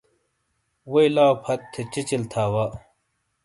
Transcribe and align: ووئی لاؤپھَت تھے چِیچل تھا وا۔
ووئی 0.91 1.07
لاؤپھَت 1.15 1.61
تھے 1.71 1.81
چِیچل 1.91 2.23
تھا 2.31 2.43
وا۔ 2.53 2.65